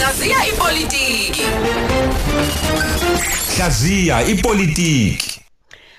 [0.00, 1.44] Hlaziya ipolitiki.
[3.56, 5.40] Hlaziya ipolitiki.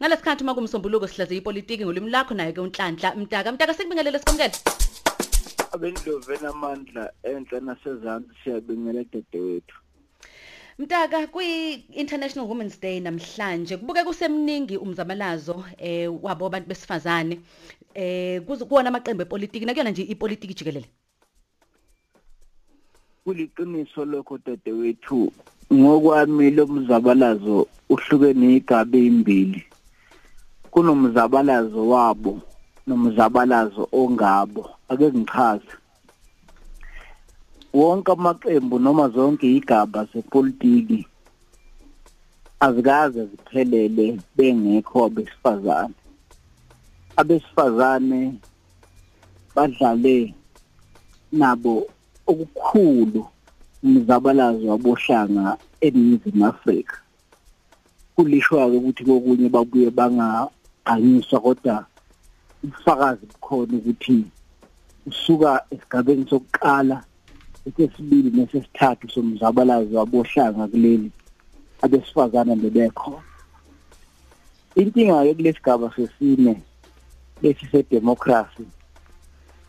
[0.00, 3.52] Ngalesikhathi uma kumsombuluko sihlaziya ipolitiki ngolimi lakho naye ke unhlanhla mtaka.
[3.52, 4.52] Mtaka sikubingelele sikwamukele.
[5.72, 9.76] Abendlovu enamandla enhla nasezantsi siyabingela dedewethu
[10.78, 17.40] Mtaka kwi International Women's Day namhlanje kubuke kusemningi umzabalazo eh wabo abantu besifazane.
[17.94, 20.86] Eh kuzo- kuwona amaqembu epolitiki nakuyona nje ipolitiki jikelele.
[23.26, 25.32] Kuliqiniso lokho dedewethu
[25.74, 29.62] ngokwami lo mzabalazo uhlukene igabe ezimbili
[30.70, 32.32] kunomzabalazo wabo
[32.86, 34.70] nomzabalazo ongabo.
[34.88, 35.74] Ake ngichaze.
[37.74, 41.00] Wonke amaqembu noma zonke igaba zepolitiki
[42.60, 45.94] azikaze ziphelele bengekho abesifazane.
[47.16, 48.20] Abesifazane
[49.54, 50.34] badlale
[51.32, 51.88] nabo
[52.26, 53.26] okukhulu
[53.84, 56.96] umzabalazo wabohlanga eNingizimu Afrika.
[58.14, 61.76] Kulishwa-ke ukuthi kokunye babuye bangaqanyiswa kodwa
[62.64, 64.18] ubufakazi bukhona ukuthi
[65.06, 66.96] usuka esigabeni sokuqala
[67.66, 71.10] esesibili nesesithathu somzabalazo wabohlanga kuleli
[71.84, 73.22] abesifazane bebekhona
[74.80, 76.54] inkinga-ke kulesigaba sesine
[77.42, 78.64] lesi sedemocracy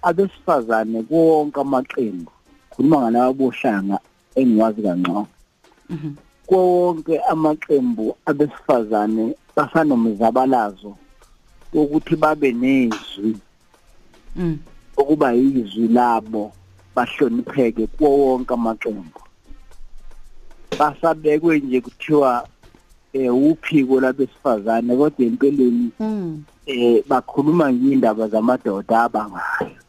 [0.07, 2.31] abesifazane kuwonke amaqembu
[2.77, 3.97] khuluma ngalawa bohlanga
[4.35, 5.27] engiwazi kangcono.
[6.47, 10.95] Konke amaqembu abesifazane basanomzabalazo
[11.73, 13.35] ukuthi babe nezwi.
[14.35, 14.59] Mm.
[14.97, 16.51] Okuba izwi labo
[16.95, 19.21] bahlonipheke kuwo wonke amaqembu.
[20.79, 22.47] Basabekwe nje kuthiwa
[23.13, 26.43] eh uphiko labesifazane kodwa empeleni mm.
[26.65, 29.86] eh bakhuluma ngindaba zamadoda abangayo.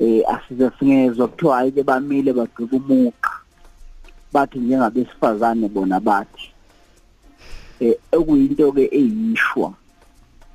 [0.00, 3.32] Eh asize singezwe kuthiwa hayi ke bamile bagqika umuqa.
[4.32, 6.50] Bathi njengabesifazane bona bathi
[7.80, 9.74] eh ekuyinto ke eyishwa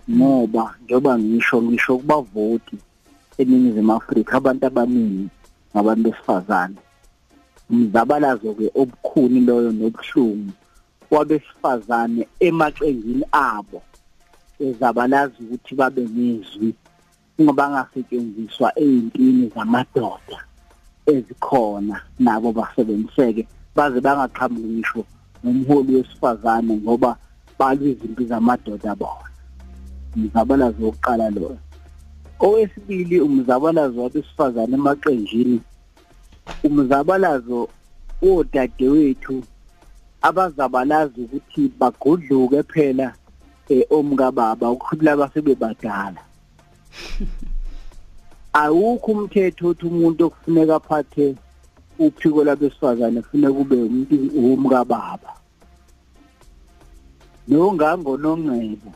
[0.10, 2.78] ngoba njoba ngisho ngisho kubavoti
[3.38, 5.28] eningizimu Afrika abantu abaningi
[5.72, 6.80] ngabantu besifazane.
[7.70, 10.52] Umzabalazo ke obukhuni loyo nobuhlungu
[11.12, 13.82] wabesifazane emaqenjini abo
[14.60, 16.74] ezabalazi ukuthi babe nezwi
[17.42, 20.40] ngoba ngasetshenziswa ezintini zamadoda
[21.14, 23.44] ezikhona nabo basebenziseke
[23.76, 25.02] baze bangaqhamuki ngisho
[25.44, 27.12] nomholi wesifazane ngoba
[27.60, 29.30] balwe izimpi zamadoda bona.
[30.16, 31.58] Umzabalazo wokuqala lo
[32.40, 35.58] owesibili umzabalazo wabesifazane emaqenjini
[36.64, 37.60] umzabalazo
[38.22, 39.44] wodadewethu
[40.28, 43.08] abazabalazi ukuthi bagodluke phela
[43.70, 46.22] eh omkababa ukukhulula basebebadala
[48.62, 51.36] awukho umthetho othi umuntu okufuneka aphathe
[52.00, 55.32] uphiko labesifazane kufuneka kube umuntu umkababa
[57.48, 58.92] nongango nongcebo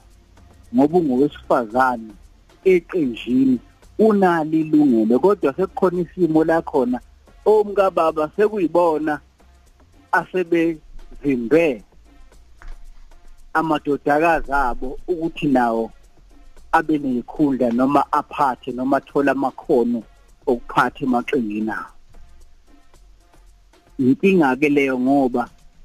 [0.74, 2.14] ngoba ungowesifazane
[2.74, 3.58] eqenjini
[4.00, 7.00] unalo ilungelo kodwa sekukhona isimo la khona
[7.46, 9.14] omkababa sekuyibona
[10.12, 11.84] asebezimbe
[13.54, 15.92] amadodakazi abo ukuthi nawo
[16.78, 20.00] abe neyikhundla noma aphathe noma athola amakhono
[20.52, 21.94] okuphatha emaqengini awo
[24.04, 25.44] inkinga ke leyo ngoba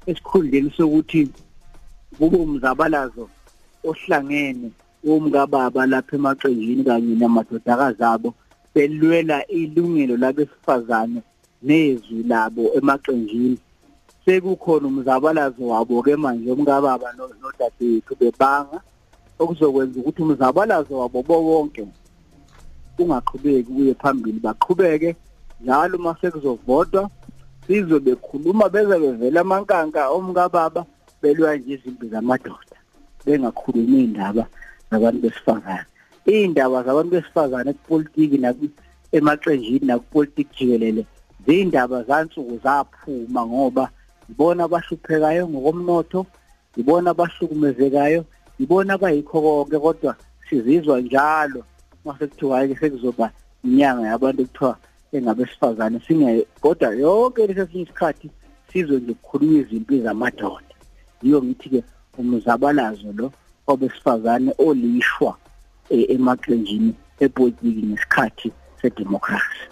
[0.09, 1.21] esikhundleni sokuthi
[2.17, 3.25] kube umzabalazo
[3.89, 4.69] ohlangene
[5.05, 8.29] womkababa lapha emaqenjini kanye namadodakazi abo
[8.73, 11.21] belwela ilungelo labesifazane
[11.63, 13.57] nezwi labo emaqenjini.
[14.25, 18.79] Sekukhona umzabalazo wabo ke manje umkababa nodadewethu bebanga.
[19.39, 21.83] Okuzokwenza ukuthi umzabalazo wabo bonke
[22.99, 25.15] ungaqhubeki kuye phambili baqhubeke
[25.61, 27.09] njalo uma sekuzovotwa
[27.65, 30.81] sizwe bekhuluma beze bevela amankanka omkababa
[31.21, 32.77] belwa nje izimpi zamadoda
[33.25, 34.45] bengakhulumi indaba
[34.91, 35.85] zabantu besifazane.
[36.25, 38.65] Indaba zabantu besifazane kupolitiki naku
[39.11, 41.05] emaqenjini nakupolitiki jikelele
[41.45, 43.89] zindaba zansuku zaphuma ngoba
[44.29, 46.25] ibona abahluphekayo ngokomnotho
[46.77, 48.25] ibona abahlukumezekayo
[48.59, 50.15] ibona abayikho konke kodwa
[50.49, 51.63] sizizwa njalo.
[52.05, 53.31] Mase kuthiwa hayi sekuzoba
[53.63, 54.77] inyanga yabantu kuthiwa
[55.11, 58.29] engabesifazane singe kodwa yonke lesinye isikhathi
[58.71, 60.75] sizwe nje kukhulunywa izimpi zamadoda
[61.21, 61.83] yiyo ngithi ke
[62.17, 63.31] umzabalazo lo
[63.67, 65.37] wabesifazane olishwa
[65.89, 68.51] eh, emaqenjini epolitiki nesikhathi
[68.81, 69.68] sedemocracy.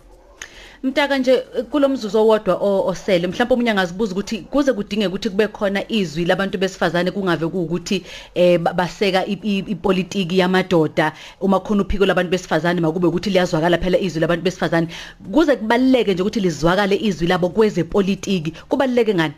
[0.83, 1.38] Mtaka nje
[1.71, 6.57] kulomzuzu owodwa o- osele mhlawumbe umunye angazibuza ukuthi kuze kudingeke ukuthi kube khona izwi labantu
[6.57, 8.03] besifazane kungave kuukuthi
[8.35, 11.13] eh ba- baseka i- i- ipolitiki yamadoda.
[11.41, 14.88] Uma khona uphiko labantu besifazane makube ukuthi liyazwakala phela izwi labantu besifazane.
[15.31, 18.51] Kuze kubaleke nje ukuthi lizwakale izwi labo kwezepolitiki.
[18.69, 19.33] Kubaleke ngani?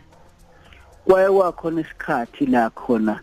[1.04, 3.20] Kwaye wakhona isikhathi la khona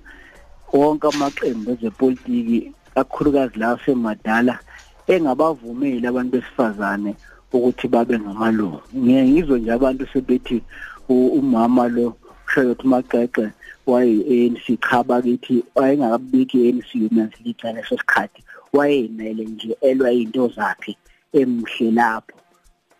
[0.73, 4.59] wonke amaqembu ezepolitiki kakhulukazi lawo semadala
[5.07, 7.15] engabavumeli abantu besifazane
[7.53, 8.81] ukuthi babe ngamalungu.
[8.95, 10.61] Ngiye ngizwe nje abantu sebethi
[11.09, 12.15] u- umama lo
[12.45, 13.45] kushoyo ukuthi maqeqe
[13.87, 20.97] waye-ANC cha bakithi wayengakabiki i-ANC women's league ngaleso sikhathi wayeyimele nje elwa iy'nto zakhe
[21.33, 22.35] emuhle lapho.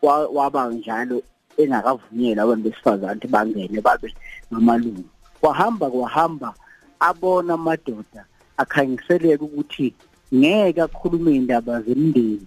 [0.02, 1.22] Wa- waba njalo
[1.58, 4.14] engakavunyelwa abantu besifazane ukuthi bangene babe
[4.54, 5.04] ngamalungu.
[5.42, 6.54] Kwahamba kwahamba
[7.00, 8.26] abona amadoda
[8.58, 9.94] akhanyiseleka ukuthi
[10.34, 12.46] ngeke akhulume indaba zemindeni.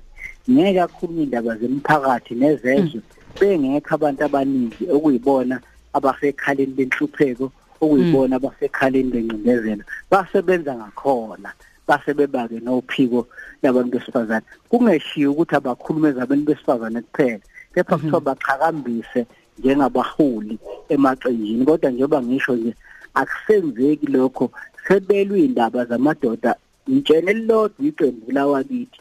[0.48, 3.00] Ngeke akhulume indaba zemphakathi nezezwe
[3.38, 5.56] bengekho abantu abaningi okuyibona
[5.96, 7.46] abasekhaleni benhlupheko
[7.82, 11.50] okuyibona abasekhaleni bencindezelo basebenza ngakhona
[11.90, 13.26] base bebake nophiko
[13.62, 14.46] labantu besifazane.
[14.68, 17.40] Kungeshiyo ukuthi abakhulume ezabantu besifazane kuphela
[17.74, 19.26] kepha kuthiwa baqhakambise
[19.58, 20.58] njengabaholi
[20.88, 21.64] emaqenjini.
[21.64, 22.74] Kodwa njengoba ngisho nje
[23.14, 24.50] akusenzeki lokho
[24.86, 26.54] sebelwe indaba zamadoda
[26.90, 29.00] ngitshene elilodwa iqembu lawakithi.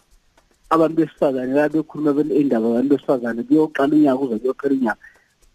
[0.69, 5.04] Abantu besifazane babekhuluma abantu indaba abantu besifazane kuyoqala unyaka uze kuyophela unyaka.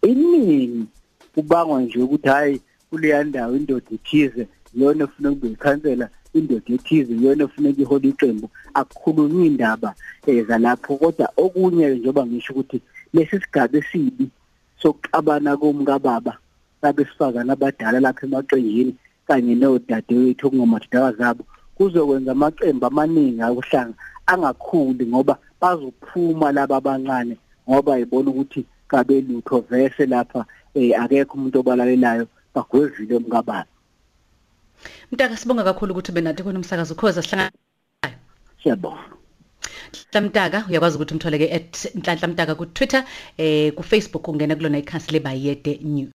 [0.01, 0.85] Iningi
[1.33, 7.43] kubangwa nje ukuthi hayi kuleya ndawo indoda ithize iyona efuna kube ikhansela indoda ethize iyona
[7.43, 8.47] efuna ukuhola iqembu.
[8.73, 9.89] Akukhulunywa indaba
[10.27, 12.81] eh, zalapho kodwa okunye njengoba ngisho ukuthi
[13.13, 14.25] lesi sigaba esibi
[14.81, 16.33] sokuxabana komkababa
[16.81, 18.93] abesifazane abadala lapha emaqenjini
[19.27, 21.43] kanye nodadewethu okungamadodakazi abo
[21.75, 23.97] kuzokwenza amaqembu amaningi akuhlanga.
[24.25, 27.37] Angakhuli ngoba bazophuma laba abancane
[27.69, 30.45] ngoba yibona ukuthi kabe lutho vese lapha
[30.75, 33.65] eh akekho umuntu obalalelayo bagwezile umkababa
[35.11, 36.93] Mtaka sibonga kakhulu ukuthi benathi khona umsakazo.
[36.93, 37.51] Ukhoza sihlangana
[38.61, 39.03] siyabonga.
[40.25, 41.47] Mtaka uyakwazi ukuthi umtholeke
[41.95, 43.03] @nhlanhla mtaka ku Twitter
[43.37, 46.13] eh ku Facebook ungena kulona ikhasi lebayede news.